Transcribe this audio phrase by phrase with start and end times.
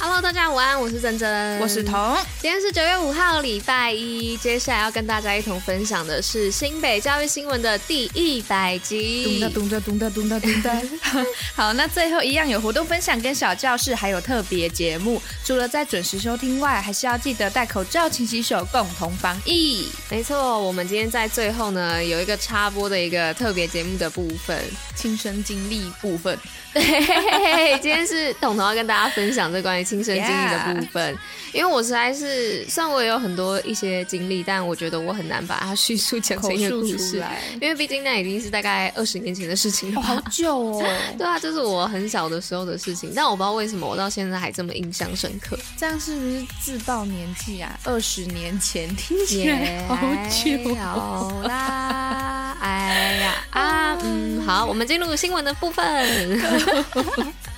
[0.00, 2.16] Hello，大家午安，我是珍珍，我是彤。
[2.40, 4.36] 今天是九月五号，礼拜一。
[4.36, 9.40] 接下来要跟大家一同分享的是新北教育新闻的第一百集。
[9.52, 10.82] 咚哒咚哒咚哒咚哒咚哒。
[11.56, 15.20] 好，那最后一样有活动分享跟小教室，还有特别节目。
[15.44, 19.88] 除了在准时收听外，还是要记得戴口罩、勤洗手，共同防疫。
[20.08, 24.56] 没错，我们今天在最后呢，有一个插播的一个特别节目的部分，
[24.94, 26.38] 亲身经历部分。
[26.72, 31.18] 对，今天是彤彤要跟大家分享这关于亲身经历的部分，yeah.
[31.54, 37.24] 因为我实在是，虽然我也有很多一些经历，但我觉得我很难把它叙述讲成一个故事，
[37.60, 40.84] 因为毕竟那已经是大概二十年前的事情了，好久哦。
[41.16, 45.58] 对啊，就是我很小的时候的事情，但我不知道为什么我到现在还这么印象深刻。
[45.76, 47.78] 这样是不是自报年纪啊？
[47.84, 49.96] 二十年前听起来好
[50.28, 55.84] 久好啦， 哎呀啊，嗯，好，我们进入新闻的部分。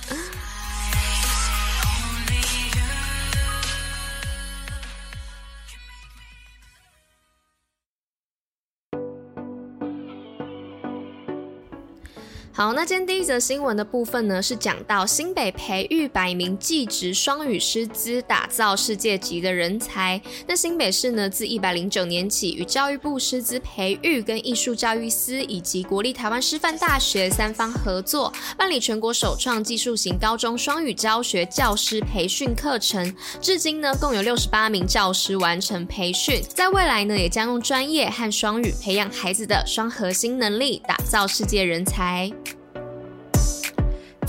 [12.61, 20.21] 好，那今天第一则新闻的部分呢，是讲到新北培育百名技职双语师资，打造世界级的人才。
[20.47, 33.11] 那新北市呢，自一百零九年起，与教育部师资培育跟艺术教育司以及国立台湾师范大学三方合作，办理全国首创技术型高中双语教学教师培训课程。
[33.41, 42.31] 至今呢，共有六十八名教师完成培训，在未来呢，也将用专业和双语培养孩子的双核心能力，打造世界人才。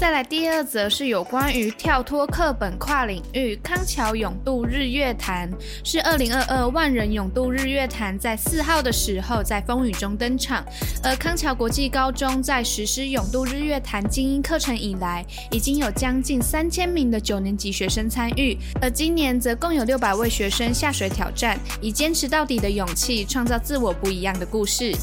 [0.02, 5.48] 再来第二则是有关于跳脱课本跨领域康桥泳渡日月潭，
[5.84, 10.64] 是二零二二万人泳渡日月潭在四号的时候在风雨中登场。
[11.04, 24.96] 而康桥国际高中在实施泳渡日月潭精英课程以来，已经有将近三千名的九年级学生参与，而今年则共有六百位学生下水挑战，以坚持到底的勇气，创造自我不一样的故事。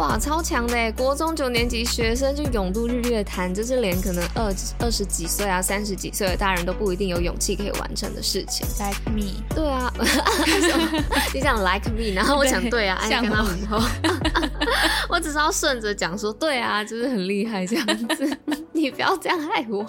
[0.00, 0.90] 哇，超强的耶！
[0.92, 8.66] 国中九年级学生就勇渡日月潭，这是连可能二二十几岁啊、三十几岁的大人都不一定有勇气可以完成的事情。
[8.78, 9.92] Like me，对啊，
[11.34, 13.78] 你想 like me，然后我想对啊，爱跟他们以后，
[15.10, 18.38] 我只是要顺着讲说对啊，就是很厉害这样子，
[18.72, 19.84] 你不要这样害我。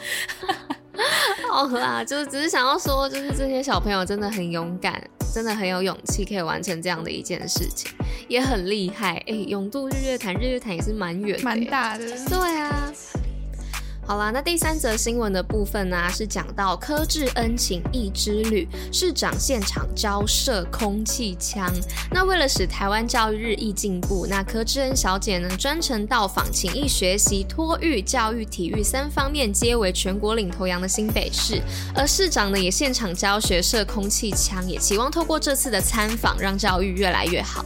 [1.52, 5.02] 好啦， 就是只是想要说，就是这些小朋友真的很勇敢，
[5.34, 7.92] 真的很有勇气，可以完成这样的一件事情，
[8.30, 9.16] 也很厉害。
[9.28, 12.06] 哎、欸，永渡日月潭，日月潭也是蛮远的，蛮大的。
[12.30, 12.94] 对啊。
[14.04, 21.72] 好啦，那第三则新闻的部分呢、是讲到柯志恩情谊之旅，市长现场交涉空气枪。
[22.12, 31.62] 那为了使台湾教育日益进步，那柯志恩小姐呢，专程到访情谊学习、托育、教育、体育三方面皆为全国领头羊的新北市，
[31.96, 37.64] 而市长呢也现场教学射空气枪，也期望透过这次的参访，让教育越来越好。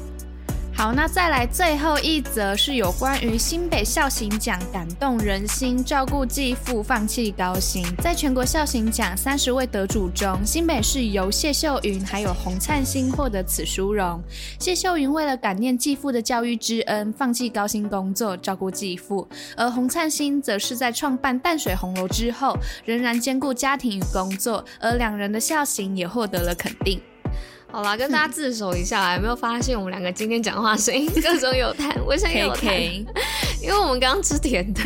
[0.78, 7.82] 好，那再来最后一则是有关于新北孝行奖感动人心，照顾继父放弃高薪。
[8.04, 14.22] 在全国孝行奖三十位得主中，新北市由谢秀云还有洪灿星获得此殊荣。
[14.60, 19.26] 谢秀云为了感念继父的教育之恩，放弃高薪工作照顾继父；
[19.56, 22.54] 而洪灿星则是在创办淡水红楼之后，
[22.84, 27.02] 仍然兼顾家庭与工作，而两人的孝行也获得了肯定。
[27.76, 31.94] 好啦，跟大家自首一下，有没有发现我们两个今天讲话声音各种有痰？
[32.08, 32.72] 我现在有痰，
[33.62, 34.82] 因为我们刚刚吃甜的，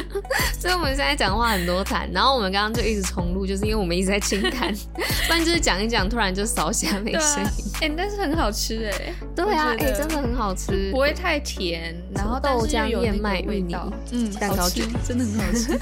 [0.60, 2.06] 所以我们现在讲话很多痰。
[2.12, 4.70] 然后我们刚刚就一直重录，就是因为我们一直在清痰，
[5.26, 7.72] 不然就是讲一讲，突然就扫下没声音。
[7.80, 15.80] 哎、啊欸，但是很好吃哎、欸，对啊，哎、欸，真的很好吃，不会太甜，然后豆浆燕麦味道，嗯，蛋糕卷真的很好吃。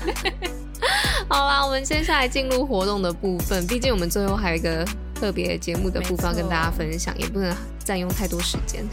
[1.28, 4.86] 好啦，我们接下来进入活动的部分，毕竟我们最后还有一个。
[5.14, 8.84] 特别节目的部分跟大家分享，也不能占用太多时间。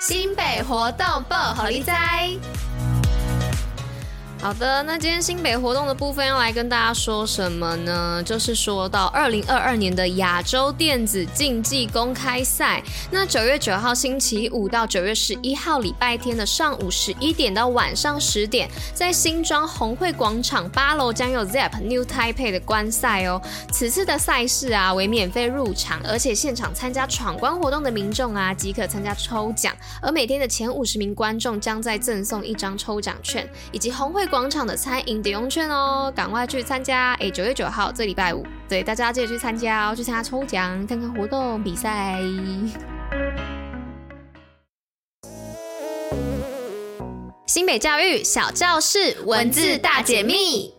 [0.00, 2.30] 新北活动报好利在。
[4.44, 8.22] 好的，那今天新北活动的部分要来跟大家说什么呢？
[8.22, 23.40] 就是说到二零二二年的亚洲电子竞技公开赛，那九月九号星期五到九月十一号礼拜天的上午十一点到晚上十点，在新庄红会广场八楼将有 ZEP New Taipei 的观赛哦。
[23.72, 34.28] 此次的赛事啊为免费入场，而且现场参加闯关活动的民众啊即可参加抽奖，而每天的前五十名观众将再赠送一张抽奖券，以及红会。
[34.34, 37.12] 广场的餐饮抵用券哦，赶快去参加！
[37.20, 42.18] 哎，九月九号这礼拜五，对，大家记得去参加哦，去参加抽奖、看看活动、比赛。
[47.46, 50.74] 新北教育小教室文字大解密。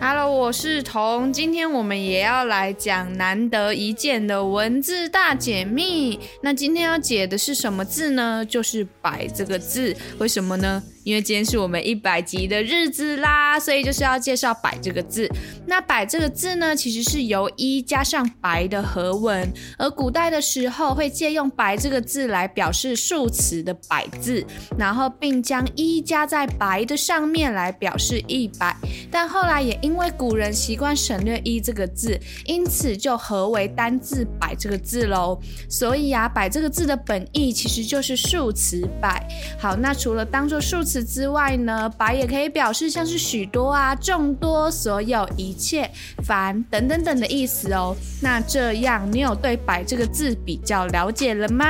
[0.00, 6.20] Hello，我是彤，今天我们也要来讲难得一见的文字大解密。
[6.40, 8.46] 那今天要解的是什么字呢？
[8.48, 9.96] 就是“百”这个字。
[10.18, 10.80] 为什么呢？
[11.02, 15.28] 因为今天是我们一百集的日子啦，所以就是要介绍“百”这个字。
[15.66, 24.44] 那“百”这个字呢，其实是由“一”加上“白”的合文，而古代的时候会借用“白”这个字来表示数词的“百”字，
[24.78, 28.76] 然后并将“一”加在“白”的上面来表示一百。
[29.10, 35.40] 但后来也因因为古人习惯省略“一”这个字，因此就合为单字“百”这个字喽。
[35.66, 39.26] 所以啊，“百”这个字的本意其实就是数词“百”。
[39.58, 45.90] 好，那除了当做数词，之外呢，百也可以表示像是许多啊、众多、所有、一切、
[46.22, 47.96] 凡等等等的意思哦。
[48.20, 51.64] 那这样，你有对“百”这个字比较了解了吗？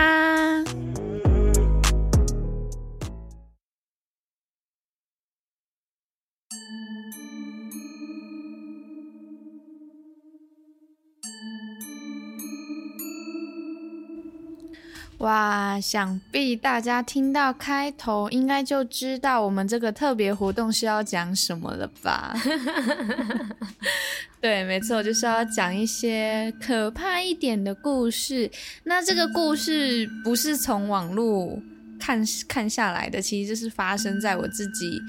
[15.19, 22.37] 哇，想必大家听到开头，应该就知道我们这个特别活动是要讲什么了吧？
[24.41, 28.49] 对，没错，就是要讲一些可怕一点的故事。
[28.85, 31.61] 那这个故事不是从网络
[31.99, 35.00] 看看下来的，其实就是发生在我自己，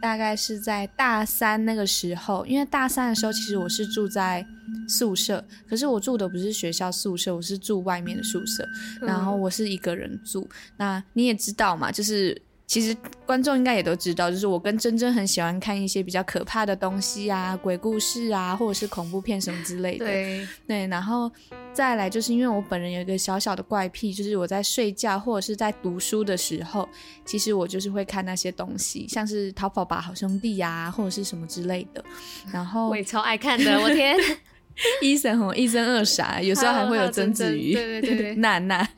[0.00, 2.44] 大概是在大三那个时候。
[2.46, 4.44] 因为大三的时候，其实我是住在
[4.88, 8.66] 宿舍，可是我住的不是学校宿舍，我是住外面的宿舍，
[9.00, 10.40] 然后我是一个人住。
[10.50, 12.40] 嗯、那你也知道嘛，就是。
[12.68, 12.94] 其实
[13.24, 20.04] 观众应该也都知道，就是我跟珍珍很喜欢看一些比较可怕的东西啊，鬼故事啊，或者是恐怖片什么之类的。
[20.04, 21.32] 对对，然后
[21.72, 26.86] 再来就是因为我本人有一个小小的怪癖，就是我在睡觉或者是在读书的时候，
[27.24, 32.04] 其实我就是会看那些东西，像是《逃跑吧，好兄弟》呀，或者是什么之类的。
[32.52, 34.14] 然后我也超爱看的，我天。
[35.02, 38.88] 一生吼，一生二傻，有时候还会有曾子瑜，对对对， 娜娜，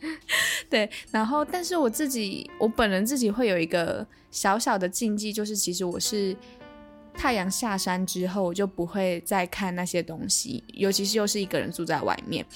[0.72, 0.88] 对。
[1.10, 6.34] 然后，但是我自己，我本人自己会有一个小小的禁忌，就是其实我是
[7.12, 12.46] 太阳下山之后，我就不会再看那些东西，尤其是又是一个人住在外面。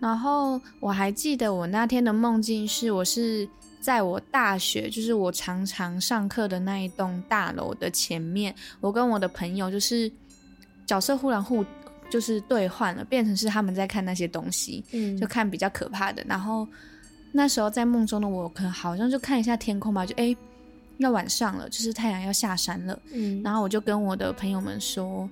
[0.00, 3.48] 然后我还记得我那天的梦境是，我是
[3.80, 10.10] 在我大学，就是我常常上课的那一栋大楼的前面，我跟我的朋友就是
[10.84, 11.64] 角色忽然互。
[12.10, 16.22] 就是兑换了，变成是他们在看那些东西，嗯，就看比较可怕的。
[16.28, 16.68] 然后
[17.32, 20.36] 那时候在梦中的我，可能好像就看一下天空吧，就哎，
[20.98, 23.42] 要晚上了，就是太阳要下山了，嗯。
[23.42, 25.28] 然后我就跟我的朋友们说，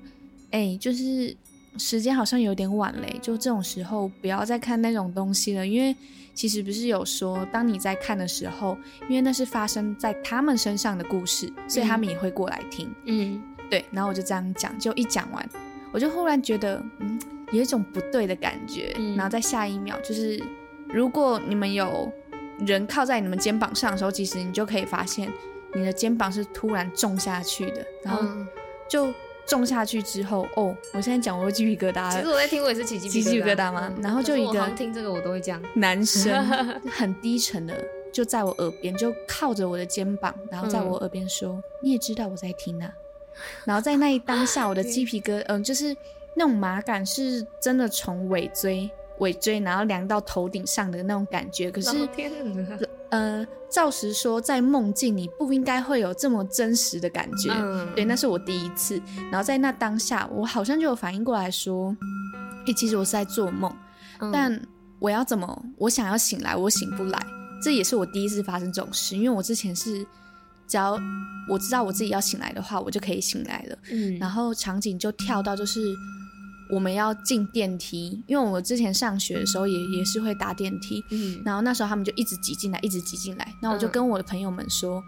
[0.50, 1.37] 哎，就是
[1.76, 5.94] 时间好像有点晚嘞，就这种时候不要再看那种东西了，因为
[6.35, 8.76] 其实不是有说，当你在看的时候，
[9.08, 13.85] 因为那是发生在他们身上的故事，所以他们也会过来听，嗯，对。
[13.91, 15.49] 然后我就这样讲，就一讲完。
[15.93, 17.20] 我就忽然觉得，嗯，
[17.52, 18.94] 有一种不对的感觉。
[18.97, 20.41] 嗯、然后在下一秒，就是
[20.92, 22.10] 如果你们有
[22.66, 25.32] 人靠在你们肩膀上的时候，其实你就可以发现，
[25.75, 27.84] 你的肩膀是突然重下去的。
[28.02, 28.22] 然后
[28.88, 29.12] 就
[29.46, 32.12] 重下去之后，嗯、哦，我现在讲我会鸡皮疙瘩。
[32.12, 33.92] 其实我在听，我也是起鸡皮疙瘩，疙瘩吗？
[33.97, 36.44] 嗯、然后就一个听这个我都会这样，男生
[36.88, 37.75] 很低沉的
[38.12, 42.92] 就在我耳边，就靠着我的肩膀，然后在我耳边说：“嗯、你也知道我在听啊。
[43.64, 45.97] ”然后在那一当下，我的鸡皮疙，嗯，就是
[46.35, 48.90] 那种麻感，是真的从尾椎、
[49.21, 51.71] 尾椎，然后凉到头顶上的那种感觉。
[51.71, 52.09] 可是，
[53.09, 57.50] 呃，照实说，在梦境你不应该会有这么真实的感觉。
[57.53, 59.00] 嗯，对，那是我第一次。
[59.31, 61.97] 然后在那当下，我好像就有反应过来说，
[62.67, 63.75] 诶，其实我是在做梦，
[64.33, 64.61] 但
[64.99, 67.19] 我要怎么，我想要醒来，我醒不来。
[67.62, 70.07] 这也是我第一次发生这种事，因为我之前是。
[70.69, 70.97] 只要
[71.49, 73.77] 我知道我自己要醒来的话，我就可以醒来了。
[73.91, 75.81] 嗯，然后场景就跳到就是
[76.73, 81.03] 我们要进电梯，因为我之前上学的时候也也是会搭电梯。
[81.11, 83.55] 嗯，然后那时候他们就一直挤进来，一直挤进来。
[83.61, 85.03] 然后我就跟我的朋友们说：“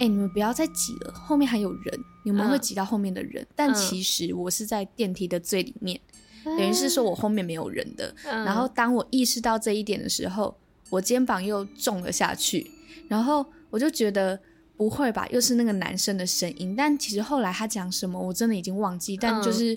[0.00, 3.42] 哎、嗯欸，你们不要再挤了，后面还有人，你们会挤到后面的人。
[3.42, 6.00] 嗯”但其实我是在电梯的最里面，
[6.44, 8.14] 嗯、等于是说我后面没有人的。
[8.24, 10.56] 嗯、然后当我意识到这一点的时候，
[10.90, 12.70] 我肩膀又重了下去，
[13.08, 14.38] 然后我就觉得。
[14.78, 15.26] 不会吧？
[15.30, 19.16] 又是那个男生的声音，但其实后来他讲什么，我真的已经忘记。
[19.16, 19.74] 但就是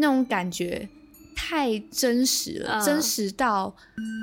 [0.00, 0.88] 那种感觉
[1.36, 3.74] 太真实了，嗯、真实到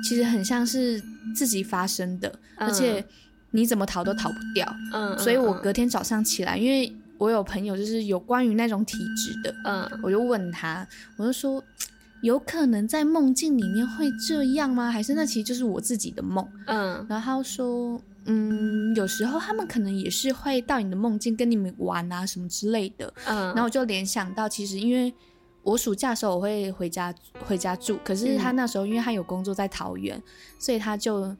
[0.06, 1.02] 其实很像是
[1.34, 3.04] 自己发生的，嗯、而且
[3.50, 4.70] 你怎么逃都逃不掉。
[4.92, 11.62] 嗯，所以我隔天早上起来，因为我有朋友就是有关于那种体质的，嗯，我就问他，我就说，
[12.20, 14.90] 有可能在梦境里面会这样吗？
[14.90, 16.46] 还是那其实就是我自己的梦？
[16.66, 23.12] 嗯，然后他说，嗯，有时候他们可能也是会到你的梦境跟你们玩啊什么之类的。
[23.26, 25.12] 嗯，然后我就联想到，其实因为。
[25.62, 27.14] 我暑假的时候我会回家
[27.46, 30.22] 回家住，可是他那时候因为他有工作在桃园，嗯、
[30.58, 31.34] 所以他就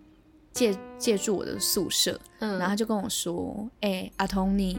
[0.52, 4.78] 借借住我的宿舍，嗯、然后他就跟我说：“哎、欸，阿童，你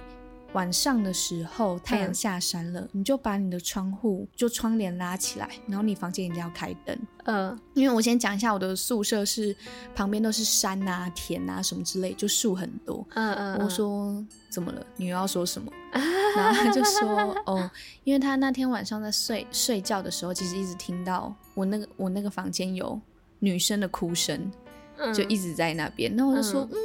[0.53, 9.55] 晚上的时候太阳下山了，嗯、你就把你的窗户就窗帘拉起来，然后你房间一定要开灯。”嗯，因为我先讲一下我的宿舍是
[9.93, 13.05] 旁边都是山啊、田啊什么之类，就树很多。
[13.13, 14.83] 嗯嗯，我说怎么了？
[14.95, 15.71] 你又要说什么？
[16.35, 17.69] 然后他就说：“哦，
[18.03, 22.99] 因为他那天晚上在睡睡觉的时候，其实一直听到我那个我那个房间有
[23.39, 24.51] 女生的哭声，
[24.97, 26.15] 嗯、就一直在那边。
[26.15, 26.77] 那我就说：‘嗯，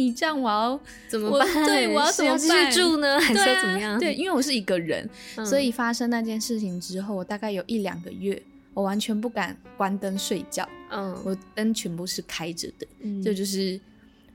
[0.00, 1.46] 嗯你这样我要怎么办？
[1.66, 3.00] 对，我要怎么办？
[3.00, 8.42] 呢， 还是怎么样？’对，啊、对，因为我是一个人，嗯、所以发生那件事情之后，我大概有一两个月，
[8.74, 10.68] 我完全不敢关灯睡觉。
[10.90, 13.80] 嗯，我灯全部是开着的，嗯、这就是。”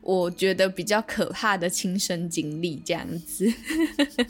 [0.05, 3.51] 我觉得比较可怕的亲身经历，这样子，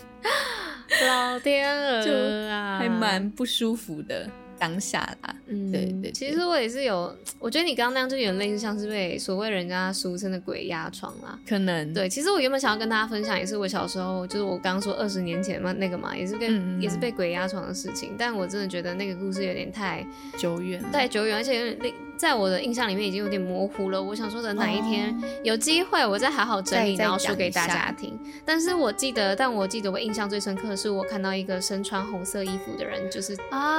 [1.05, 4.31] 老天鹅啊， 还蛮不舒服的。
[4.65, 20.03] 当下啦，嗯，对，对对，其实我也是有， 我觉得你刚刚那样就有点类似，像是被所谓人家俗称的鬼压床啦，可能，对，其实我原本想要跟大家分享，也是我小时候，就是我刚刚说二十年前嘛，那个嘛，也是跟也是被鬼压床的事情，但我真的觉得那个故事有点太
[20.37, 24.01] 久远，太久远，而且有点在我的印象里面已经有点模糊了。
[24.01, 28.17] 我想说等哪一天有机会，我再好好整理，然后说给大家听。
[28.45, 33.35] 但是我记得，但我记得我印象最深刻的是，我看到一个身穿红色衣服的人，就是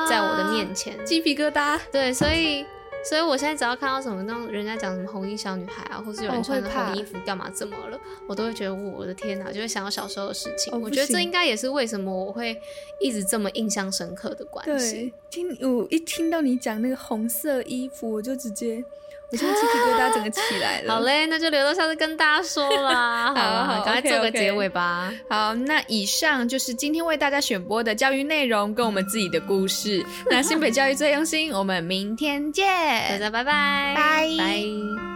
[0.09, 1.78] 在我的面前，鸡皮疙瘩。
[1.90, 2.64] 对，所以，
[3.08, 10.78] 所以我现在只要看到什么那种人家讲什么红衣小女孩啊，或是有人穿着红衣服干嘛怎么了，我都会觉得我的天哪，就会想到小时候的事情。
[10.80, 12.60] 我觉得这应该也是为什么我会
[13.00, 14.92] 一直这么印象深刻的关系。
[14.94, 18.84] 对，听我一听到你讲那个红色衣服，我就直接。
[19.33, 20.95] 我现在鸡皮疙瘩整个起来了。
[20.95, 23.35] 好嘞，那就留到下次跟大家说啦。
[23.35, 25.12] 好，好，赶快做个结尾吧。
[25.28, 30.04] 好，那以上就是今天为大家选播的教育内容，跟我们自己的故事。
[30.30, 32.66] 那新北教育最用心，我们明天见，
[33.11, 35.15] 大家拜拜，拜拜。